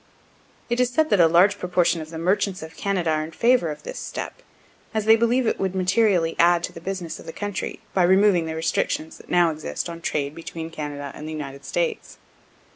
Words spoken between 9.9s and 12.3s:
on trade between Canada and the States.